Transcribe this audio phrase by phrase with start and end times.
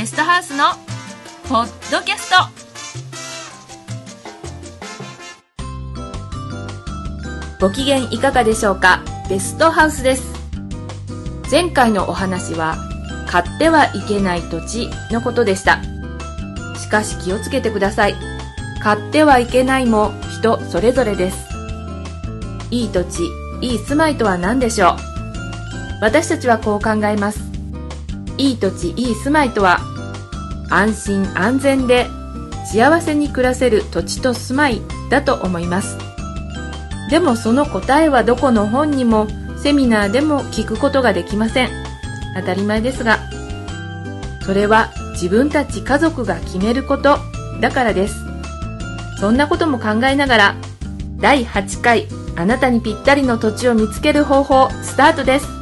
[0.00, 0.64] ゲストハウスの
[1.46, 2.36] ポッドキャスト。
[7.60, 9.02] ご機嫌いかがでしょうか？
[9.28, 10.24] ゲストハウスです。
[11.50, 12.78] 前回のお話は
[13.28, 15.82] 買ってはいけない土地のことでした。
[16.78, 18.14] しかし気をつけてください。
[18.82, 21.46] 買ってはいけないも人それぞれです。
[22.70, 23.22] いい土地
[23.60, 24.96] いい住まいとは何でしょう？
[26.00, 27.49] 私たちはこう考えます。
[28.40, 29.80] いい土地いい住まいとは
[30.70, 32.06] 安心安全で
[32.64, 35.98] 幸せに暮らせる土地と住まいだと思います。
[37.10, 39.26] でもその答えはどこの本にも
[39.62, 41.70] セミナーでも聞くことができません。
[42.34, 43.18] 当たり前ですが
[44.46, 47.18] それは自分たち家族が決めること
[47.60, 48.14] だからです。
[49.20, 50.56] そんなことも考えながら
[51.18, 55.59] 第8回あなたにぴったりの土地を見つける方法スタートです。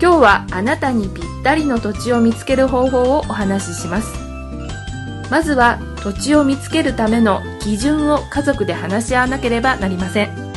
[0.00, 4.12] 今日はあなたにぴったりの土地を見つける方法をお話しします。
[5.30, 10.52] まずは土地を見つけるための基準を家族で話し合わなければなりません。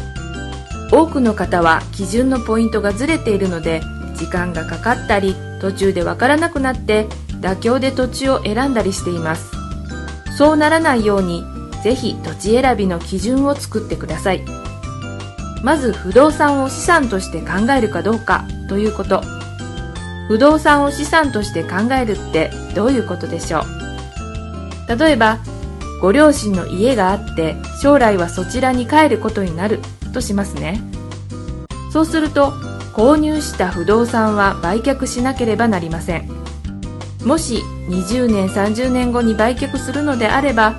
[0.92, 3.82] 多くの方は基準のポイントがずれているので
[4.16, 7.08] 時間がかかったり途中でわからなくなって
[7.40, 9.52] 妥協で土地を選んだりしています。
[10.38, 11.44] そうならないように
[11.84, 14.44] ぜひ土地選びの基準を作ってください。
[15.64, 19.22] まず不動産を資産として考えるかどうかということ。
[20.28, 24.98] 不動産を資産として考えるってどういうことでしょう？
[24.98, 25.40] 例えば
[26.02, 29.80] ご両親の家があって将来はそちらに帰ることになる
[30.14, 30.82] としますね。
[31.92, 32.52] そうすると
[32.94, 36.30] 購入した不動産は売却しなければなりません。
[37.26, 40.76] もし20年30年後に売却するのであれば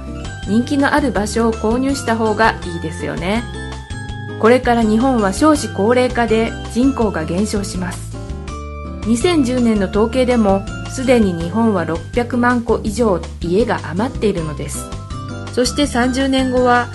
[0.49, 3.43] 人気のある場所を購入した方がいいですよね。
[4.41, 8.17] これから日本は少子高齢化で人口が減少します。
[9.03, 14.87] 2010年の統計でもすでに日本は600万戸以上家が余っているのです。
[15.53, 16.89] そして30年後は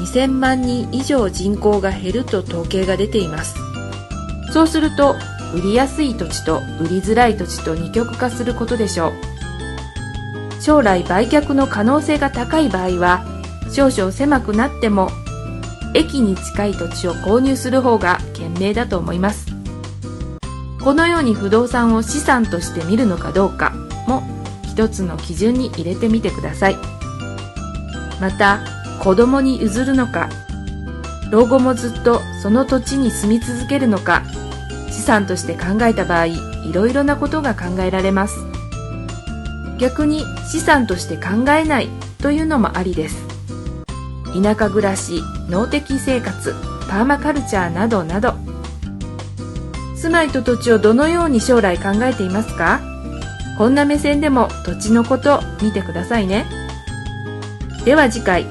[0.00, 3.56] 2000万人以上人口が減ると統計が出ています。
[4.52, 5.16] そうすると
[5.54, 9.12] 売りやすい土地と売りづらい土地と二極化することでしょう。
[10.60, 13.24] 将来売却の可能性が高い場合は
[13.72, 15.10] 少々狭くなっても
[15.94, 19.46] 駅に近い土地を購入する方が賢明だと思います。
[20.82, 23.74] このように不動産を資産として見るのかどうか
[24.06, 24.22] も
[24.62, 26.76] 一つの基準に入れてみてください。
[28.20, 28.60] また
[29.02, 30.28] 子供に譲るのか
[31.30, 34.24] 老後もずっとその土地に住み続けるのか
[34.90, 36.36] 資産として考えた場合い
[36.72, 38.36] ろいろなことが考えられます。
[39.78, 43.29] 逆に資産として考えないというのもありです。
[44.34, 46.54] 田舎暮らし農的生活
[46.88, 48.34] パーマカルチャーなどなど。
[49.96, 52.80] 住まいと土地をどのように将来考えていますか？
[53.58, 56.46] こんな目線でも土地のこと見てくださいね。
[57.84, 58.46] では次回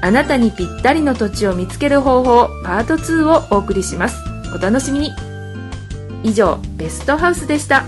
[0.00, 4.16] あなたにぴったりの土地を見つける方法パート2をお送りします。
[4.54, 5.12] お楽しみに。
[6.22, 7.84] 以上ベストハウスでした。